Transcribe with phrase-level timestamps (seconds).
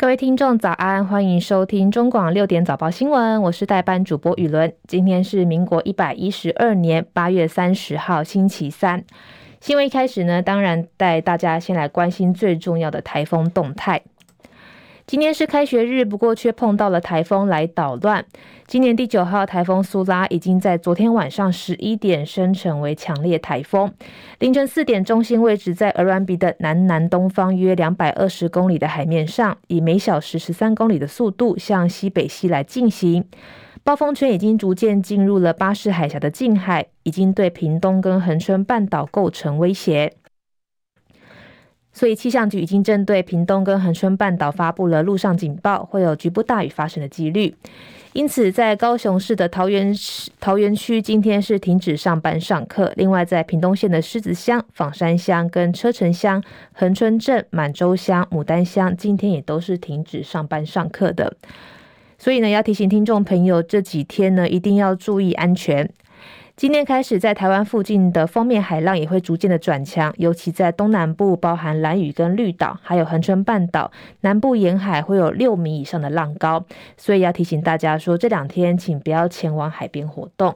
[0.00, 4.72] 各位听众早安，欢迎收听中广六点早报新闻，我是代班主播雨伦。
[4.88, 9.04] 今天是民国一百一十二年八月三十号，星期三。
[9.60, 14.00] 新闻一开始呢，当然带大家先来关心最重要的台风动态。
[15.10, 18.24] 今天是开学日，不过却碰到了台风来捣乱。
[18.68, 23.92] 今年第九号台风苏拉已经在昨天晚上十一点生成为强烈台风，
[24.38, 33.24] 凌晨四点中心位置在鹅銮鼻的南南东方约两百二十公里的海面上，以每小时十三公里的速度向西北西来进行。
[33.82, 40.12] 暴风圈已经逐渐进入了巴士海峡的近海，已经对屏东跟恒春半岛构成威胁。
[41.92, 47.54] 所以气象局已经针对屏东跟恒春半岛发布了陆上警报，会有局部大雨发生的几率。
[48.12, 52.92] 因此，在高雄市的桃园市桃园区，今天是停止上班上课。
[52.96, 61.36] 另外，在屏东县的狮子乡、枋山乡跟车城乡、恒春镇、满洲乡、牡丹乡，今天也都是停止上班上课的。
[62.18, 65.88] 所以呢，要提醒听众朋友，这几天呢，一定要注意安全。
[66.60, 76.66] 今天开始，在台湾附近的锋面海浪也会逐渐的转强，尤其在东南部，包含兰屿跟绿岛，还有恒春半岛南部沿海，会有六米以上的浪高。
[76.98, 80.54] 所以要提醒大家说，这两天请不要前往海边活动。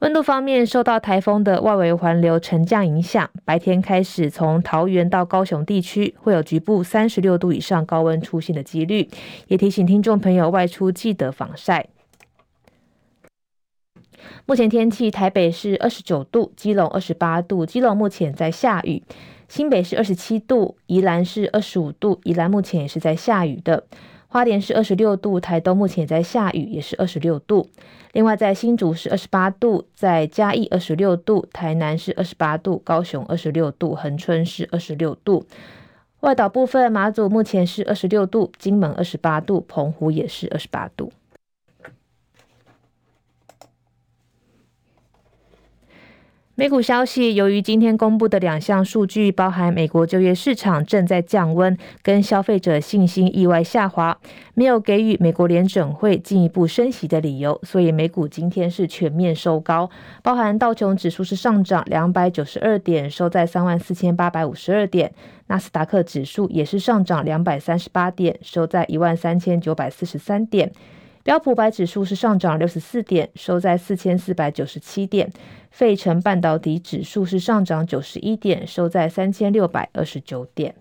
[0.00, 9.08] 温度方面，受到台风的外围环流沉降影响，白天开始从桃园到高雄地区会有局部三十六度以上高温出现的几率，
[9.46, 11.86] 也提醒听众朋友外出记得防晒。
[14.46, 19.02] 目前天气，台北是二十九度，基隆二十八度，基隆目前在下雨；
[19.48, 23.82] 新北是二十七度，宜兰是二十五度，宜兰目前也是在下雨的；
[24.28, 27.68] 花莲是二十六度，台东目前也在下雨，也是二十六度。
[28.12, 35.44] 另外，在新竹是二十八度，在嘉义二十六度，台南是二十八度，高雄二十六度，恒春是二十六度。
[36.20, 41.12] 外岛部分，马祖目前是二十六度，金门二十八度，澎湖也是二十八度。
[46.58, 54.16] 美股消息，由于今天公布的两项数据，包含美国就业市场正在降温，跟消费者信心意外下滑，
[54.54, 59.90] 没有给予美国联准会进一步升息的理由，所以美股今天是全面收高，
[60.22, 65.12] 包含道琼指数是上涨两百九十二点，收在三万四千八百五十二点，
[65.48, 70.72] 纳斯达克指数也是上涨两百三十八点，收在一万三千九百四十三点。
[71.26, 75.28] 标普百指数是上涨六十四点，收在四千四百九十七点。
[75.72, 80.76] 费城半导体指数是上涨九十一点，收在三千六百二十九点。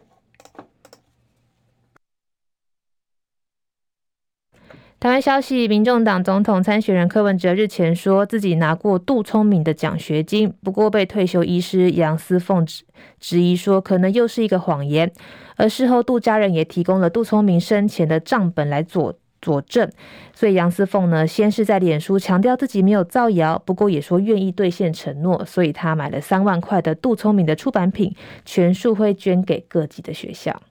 [5.00, 12.84] 台湾消息，民众党总统参选人柯文哲日前说自己拿过杜聪明的奖学金，不过被退休医师杨思凤质
[13.20, 15.12] 质疑说可能又是一个谎言。
[15.56, 19.18] 而事后杜家人也提供了杜聪明生前的账本来佐。
[19.42, 19.90] 佐证，
[20.34, 30.62] 所以杨思凤呢，先是在脸书强调自己没有造谣，不过也说愿意兑现承诺，所以他买了三万块的杜聪明的出版品，全数会捐给各级的学校。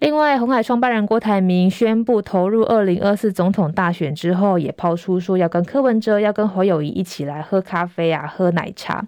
[0.00, 9.04] 另外，红海创办人郭台铭宣布投入二零二四总统大选之后，也抛出说要跟柯文哲、要跟侯友谊一起来喝咖啡啊，喝奶茶。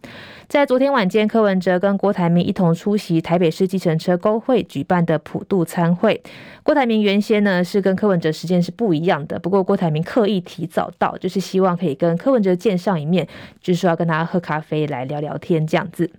[0.49, 6.21] 在昨天晚间，柯文哲跟郭台铭一同出席台北市计程车工会举办的普渡餐会。
[6.65, 13.25] 郭台铭原先呢是跟柯文哲时间是不一样的，不过郭台铭刻意提早到，就是希望可以跟柯文哲见上一面，
[13.63, 16.11] 就是说要跟他喝咖啡来聊聊天这样子。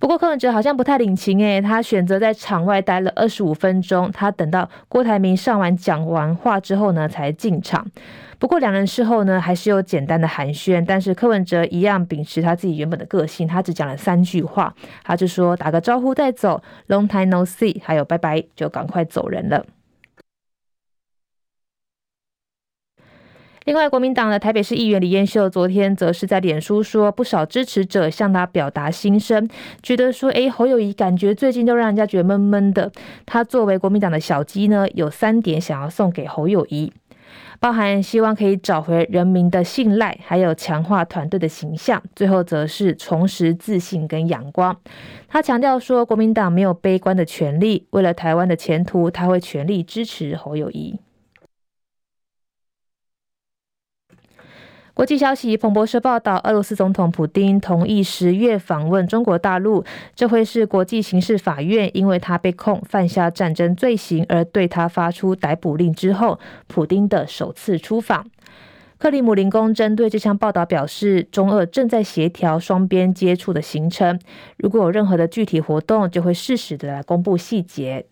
[0.00, 7.86] 不过柯文哲好像不太领情诶，他选择在场外待了二十五分钟，他等到郭台铭上完讲完话之后呢，才进场。
[8.38, 14.74] 不过两人事后呢，还是有简单的寒暄，但是柯文哲一样秉持他自己原本的个性，他只讲了三句话，
[15.04, 19.66] 他就说打个招呼再走，Long time no see，还有拜拜，就赶快走人了。
[23.66, 29.46] 另外，国民党的台北市议员李彦秀昨天则是在脸书说，不少支持者向他表达心声，
[29.82, 32.90] 觉得说，诶，侯友宜感觉最近都让人家觉得闷闷的。
[33.26, 36.90] 他作为国民党的小鸡呢，有三点想要送给侯友宜，
[37.60, 44.74] 包含希望可以找回人民的信赖，还有强化团队的形象，最后则是重拾自信跟阳光。
[45.28, 50.98] 他强调说，国民党没有悲观的权利，为了台湾的前途，他会全力支持侯友宜。
[55.00, 59.82] 国际消息，彭博社报道，俄罗斯总统普丁同意十月访问中国大陆，
[60.14, 68.26] 这会是国际刑事法院因为他被控犯下战争罪行而对他发出逮捕令之后，普丁的首次出访。
[68.98, 74.20] 克里姆林宫针对这项报道表示，中俄正在协调双边接触的行程，
[74.58, 78.04] 如果有任何的具体活动，就会适时的来公布细节。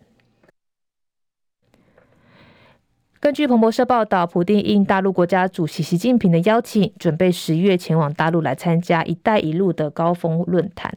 [3.29, 10.91] 根据彭博社报道，普丁应大陆国家主席习近平的邀请，准备十月前往大陆来参加“一带一路”的高峰论坛。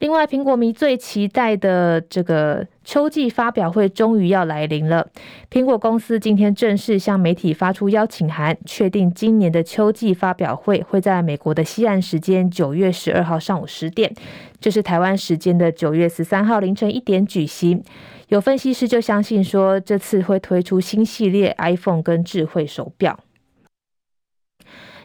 [0.00, 5.06] 另外，苹果迷最期待的这个秋季发表会终于要来临了。
[5.48, 14.12] 苹果公司今天正式向媒体发出邀请函，确定今年的秋季发表会会在美国的西岸时间九月十二号上午十点，
[14.58, 17.84] 这是台湾时间的九月十三号凌晨一点举行。
[18.30, 23.18] 有分析师就相信说，这次会推出新系列 iPhone 跟智慧手表。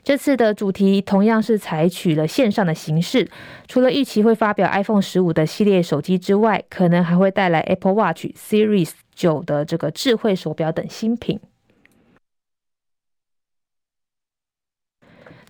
[0.04, 3.28] 这次的主题同样是采取了线上的形式，
[3.68, 11.40] 除了预期会发表 iPhone 十五的系列手机之外，可能还会带来 Apple Watch Series 九的这个智慧手表等新品。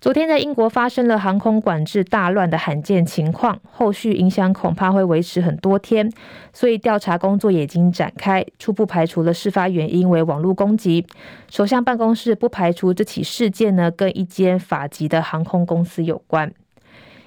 [0.06, 6.08] 昨天在英国发生了航空管制大乱的罕见情况，后续影响恐怕会维持很多天，
[6.54, 11.04] 所以调查工作也已经展开，初步排除了事发原因为网络攻击。
[11.50, 16.54] 首相办公室不排除这起事件呢跟一间法籍的航空公司有关。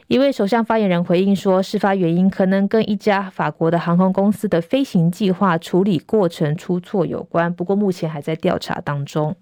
[0.07, 9.35] 一位首相发言人回应说，事发原因可能跟一家法国的航空公司的飞行计划处理过程出错有关，不过目前还在调查当中。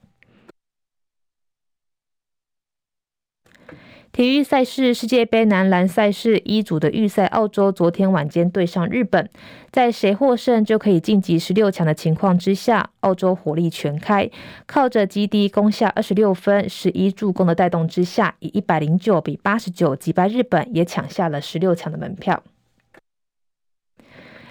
[4.17, 9.29] 体育赛事世界杯男篮赛事一组的预赛，澳洲昨天晚间对上日本，
[9.71, 14.31] 在谁获胜就可以晋级十六强的情况之下，澳洲火力全开，
[14.67, 22.43] 靠着基地攻下二十六分、十一助攻的带动之下，以一百零九比八十九击败日本，也抢下了十六强的门票。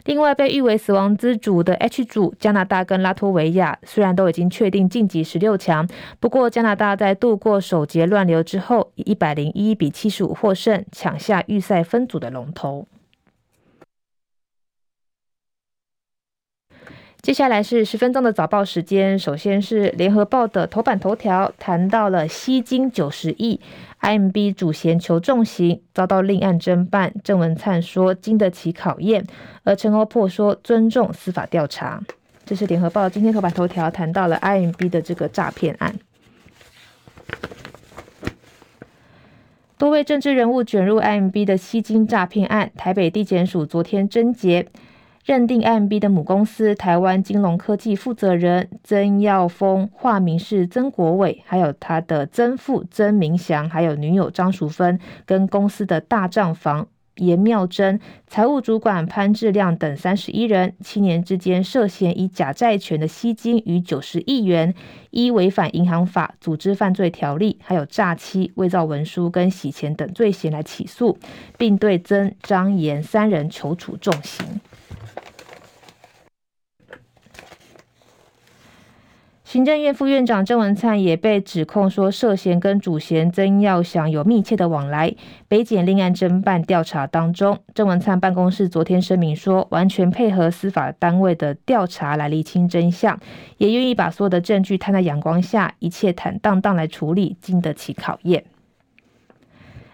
[0.06, 5.88] 另外，被誉为死亡之组的 H 组，加拿大跟拉脱维亚虽然都已经确定晋级十六强，
[6.20, 12.88] 不过加拿大在度过首节乱流之后，以一百零一比七十五获胜，抢下预赛分组的龙头。
[17.26, 19.18] 接下来是十分钟的早报时间。
[19.18, 23.60] 首先是联合报的头版头条，谈到了吸金九十亿
[24.02, 27.12] ，IMB 主嫌求重刑，遭到另案侦办。
[27.24, 29.26] 郑文灿说经得起考验，
[29.64, 32.00] 而陈欧珀说尊重司法调查。
[32.46, 35.96] 这是联合报今天头版头条，谈到了 IMB 的这个诈骗案。
[39.80, 44.68] 多位政治人物卷入 IMB 的吸金诈骗案，台北地检署昨天侦结。
[45.26, 64.76] 认定 M B 的母公司台湾金融科技负责人曾耀峰，化名是曾国伟，还有他的曾父曾明祥，还有女友张淑芬，跟公司的大账房严妙珍、财务主管潘志亮等三十一人，七年之间涉嫌以假债权的吸金逾九十亿元，
[65.10, 71.18] 依违反银行法、组织犯罪条例，还有诈欺、伪造文书跟洗钱等罪嫌来起诉，
[71.58, 74.46] 并对曾、张、严三人求处重刑。
[79.56, 85.16] 行政院副院长郑文灿也被指控说涉嫌跟主嫌曾耀祥有密切的往来。
[85.48, 93.18] 北检另案侦办调查当中，郑文灿办公室昨天声明说，完全配合司法单位的调查来厘清真相，
[93.58, 98.44] 也愿意把所有的证据摊在阳光下，一切坦荡荡来处理，经得起考验。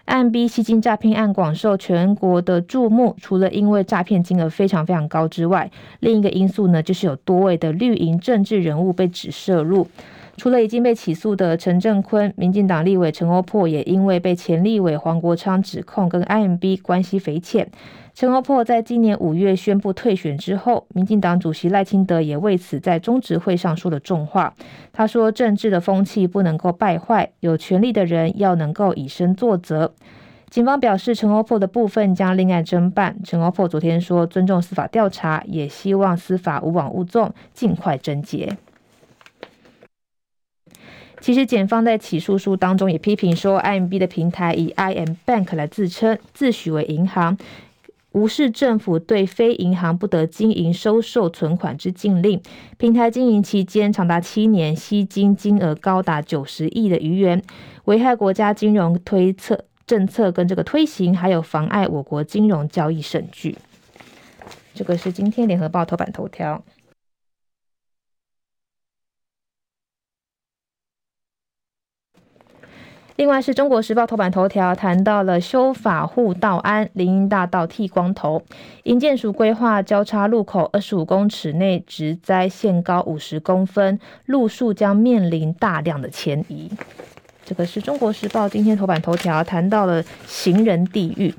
[0.04, 9.86] 案 B 吸金诈骗案广受全国的注目，除了因为诈骗金额非常非常高之外，另一个因素呢，就是有多位的绿营政治人物被指涉入。
[10.36, 17.68] 除了已经被起诉的陈正坤，民进党立委陈欧珀也因为被前立委黄国昌指控跟 IMB 关系匪浅。
[18.14, 24.54] 陈欧珀在今年五月宣布退选之后，民进党主席赖清德也为此在中执会上说了重话。
[24.92, 29.94] 他说：“政治的风气不能够败坏，有权力的人要能够以身作则。”
[30.50, 33.16] 警方表示，陈欧珀的部分将另案侦办。
[33.24, 38.56] 陈欧珀昨天说：“尊重司法调查，也希望司法无枉勿纵，尽快侦结。”
[41.22, 47.38] 其实，检方在起诉书当中也批评说，IMB 的平台以 IM Bank 来自称，自诩为银行。
[48.10, 52.42] 无视政府对非银行不得经营收受存款之禁令，
[52.76, 57.40] 平台经营期间长达七年，吸金金额高达九十亿的余元，
[57.84, 63.56] 危害国家金融推测政策跟这个推行，还有妨碍我国金融交易审计。
[64.74, 66.62] 这个是今天联合报头版头条。
[73.16, 78.42] 另外是中国时报头版头条谈到了修法护道安，林荫大道剃光头，
[78.84, 86.70] 营建署规划交叉路口二十五公尺内植栽限高五十公分，路树将面临大量的迁移。
[87.44, 91.34] 这个是中国时报今天头版头条谈到了行人地狱。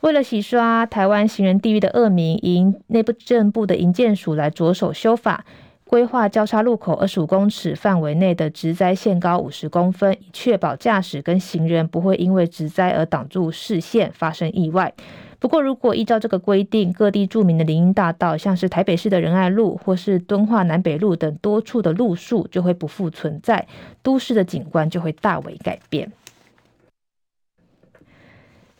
[0.00, 5.44] 为了洗刷台湾行人地狱的恶名，营内部政部的营建署来着手修法。
[5.88, 14.92] 规划交叉路口二十五公尺范围内的植栽限高五十公分，以确保驾驶跟行人不会因为植栽而挡住视线，发生意外。
[15.38, 23.64] 不过，如果依照这个规定，各地著名的林荫大道，像是台北市的仁爱路或是敦化南北路等多处的路树就会不复存在，
[24.02, 26.10] 都市的景观就会大为改变。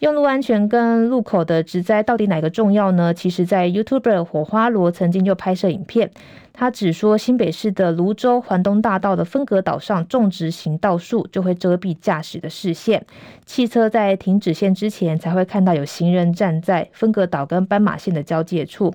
[0.01, 3.15] 用路安全跟路口的植栽到底哪个重要呢？
[3.15, 6.11] 其实，在 YouTuber 火花罗曾经就拍摄影片，
[6.53, 13.07] 他只说新北市的芦洲环东大道的分隔岛上种植行道树，就会遮蔽驾驶的视线。
[13.47, 18.93] 汽车在停止线之前，才会看到有行人站在分隔岛跟斑马线的交界处。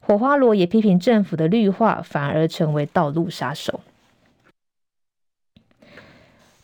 [0.00, 3.80] 火花罗也批评政府的绿化反而成为道路杀手。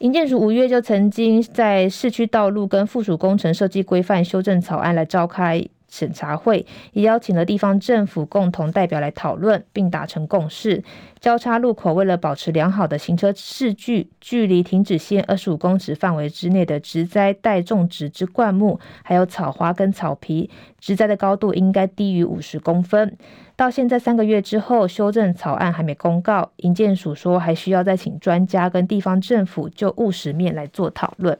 [0.04, 10.82] 营建署五月就曾经在市区道路跟附属工程设计规范修正草案来召开审查会，也邀请了地方政府共同代表来讨论，并达成共识。
[11.20, 23.16] 交叉路口为了保持良好的行车视距，距离停止线二十五公尺范围之内的植栽待种植之灌木，还有草花跟草皮，植栽的高度应该低于五十公分。
[23.56, 31.38] 到现在三个月之后，修正草案还没公告，营建署说还需要再请专家跟地方政府就务实面来做讨论。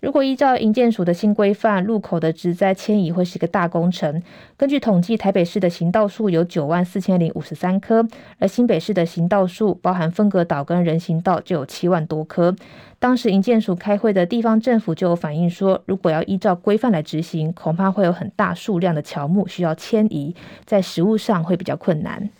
[0.00, 4.22] 如果依照营建署的新规范，路口的植栽迁移会是一个大工程。
[4.56, 8.06] 根据统计，台北市的行道树有九万四千零五十三棵，
[8.38, 12.54] 而新北市的行道树包含分隔岛跟人行道就有七万多棵。
[13.00, 22.30] 当时营建署开会的地方政府就有反映说，如果要依照规范来执行，恐怕会有很大数量的乔木需要迁移，在实务上会比较困难。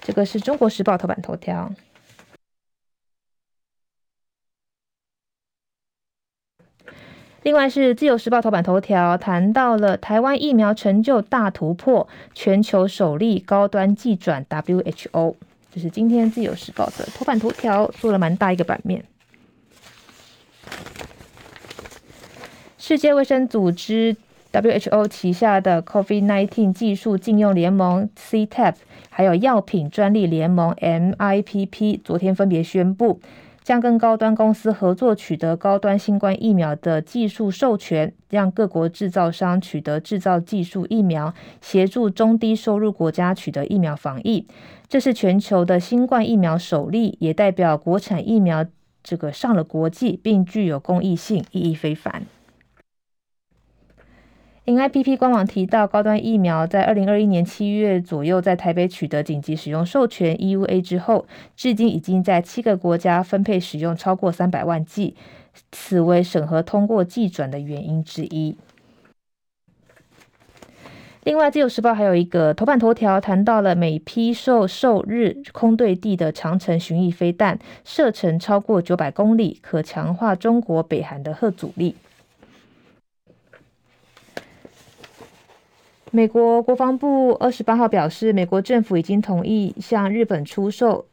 [0.00, 1.72] 这个是中国时报头版头条。
[7.42, 15.34] 另外是自由时报头版头条谈到了台湾疫苗成就大突破，全球首例高端技转 WHO，
[15.72, 19.02] 这是今天自由时报的头版头条，做了蛮大一个版面。
[22.76, 24.14] 世界卫生组织
[24.52, 28.74] WHO 旗下的 COVID-19 技术禁用联盟 CTAP，
[29.08, 33.18] 还有药品专利联盟 MIPP，昨天分别宣布。
[33.62, 44.46] 将跟高端公司合作，取得高端新冠疫苗的技术授权，让各国制造商取得制造技术疫苗，协助中低收入国家取得疫苗防疫。
[44.88, 48.64] 这是全球的新冠疫苗首例，也代表国产疫苗
[49.02, 52.22] 这个上了国际，并具有公益性，意义非凡。
[54.74, 65.16] MIPP 官网提到，高端疫苗在二零二一年七月左右在台北取得紧急使用授权 （EUA） 之后，至今已经在七个国家分配使用超过三百万剂，
[65.72, 68.56] 此为审核通过技转的原因之一。
[71.24, 81.96] 另外，《自由时报》还有一个头版头条谈到了美批授受日空对地的长城巡弋飞弹，射程超过九百公里，可强化中国北韩的核阻力。
[86.12, 91.06] 美国国防部二十八号表示，美国政府已经同意向日本出售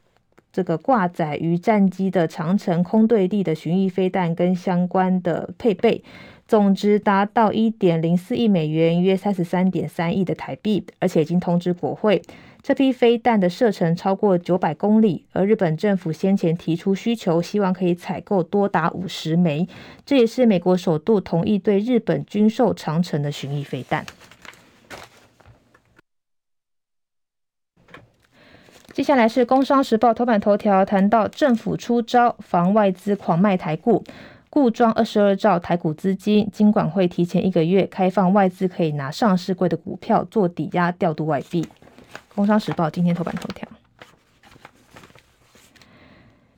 [0.52, 6.02] 这个挂载于战机的长程空对地的巡弋飞弹跟相关的配备，
[6.48, 12.20] 总值达到一点零四亿美元，约三十三点三亿的台币，而且已经通知国会，
[12.60, 19.68] 这批飞弹的射程超过九百公里，而日本政府先前提出需求，希望可以采购多达五十枚，
[20.04, 24.04] 这也是美国首度同意对日本军售长程的巡弋飞弹。
[28.98, 34.02] 接下来是《工商时报》头版头条，谈到政府出招防外资狂卖台股，
[34.50, 41.62] 固装二十二兆台股资金，金管会提前一个月开放外资可以拿上市柜的股票做抵押调度外币。
[42.34, 43.68] 《工商时报》今天头版头条，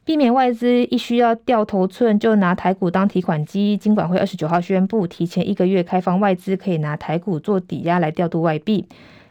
[0.07, 8.87] 避免外资一需要掉头寸就拿台股当提款机，金管会二十九号宣布提前一个月开放外资可以拿台股做抵押来调度外币。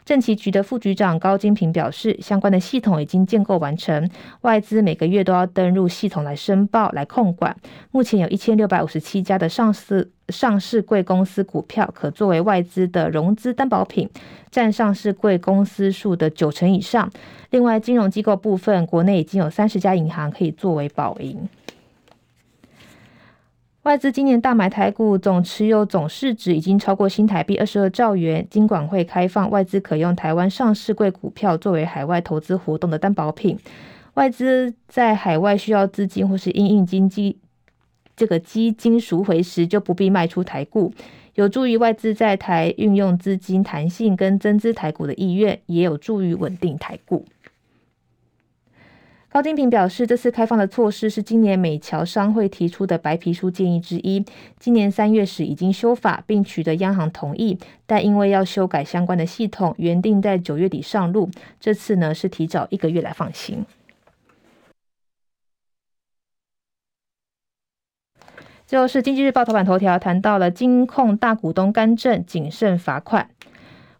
[0.09, 4.09] 政企局的副局长高金平表示，相关的系统已经建构完成，
[4.41, 7.55] 外资每个月都要登入系统来申报、来控管。
[7.91, 14.09] 目前有一千六百五十七家的上市上市柜公司股票可作为外资的融资担保品，
[14.49, 17.07] 占上市柜公司数的九成以上。
[17.51, 21.47] 另外，金融机构部分，国内已经有三十家银行可以作为保盈。
[23.89, 28.45] 外资今年大买台股，总持有总市值已经超过新台币二十二兆元。
[28.47, 33.57] 金管会开放外资可用台湾上市柜股票作为海外投资活动的担保品。
[34.13, 37.39] 外资在海外需要资金或是因应经济
[38.15, 40.93] 这个基金赎回时，就不必卖出台股，
[41.33, 47.25] 有助于外资在台运用资金弹性跟增资台股的意愿，也有助于稳定台股。
[49.31, 54.25] 高金平表示，这次开放的措施是今年美侨商会提出的白皮书建议之一。
[54.57, 63.63] 今年三月时已经修法，并取得央行同意，但因为要修改相关的系统，原定在九月底上路，这次呢是提早一个月来放行。
[68.65, 73.29] 最后是经济日报头版头条谈到了金控大股东干政谨慎罚款，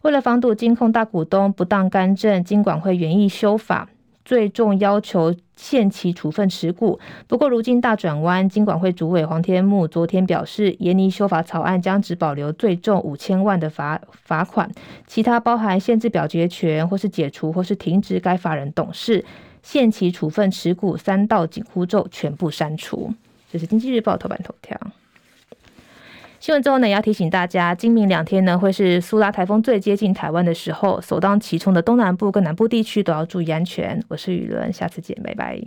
[0.02, 3.88] 为了防堵金控大股东不当干政，金管会原意修法。
[4.30, 14.70] 最重要求限期处分持股，不过如今大转弯，金管会主委黄天牧昨天表示，研拟修法草案将只保留最重五千万的罚罚款，
[15.08, 19.24] 其他包含限制表决权或是解除或是停止该法人董事、
[19.64, 23.12] 限期处分持股三道紧箍咒全部删除。
[23.50, 24.78] 这是经济日报头版头条。
[26.40, 34.02] 新闻之后呢，也要提醒大家，今明两天呢，会是苏拉台风最接近台湾的时候，首当其冲的东南部跟南部地区都要注意安全。
[34.08, 35.60] 我是雨伦，下次见，拜拜。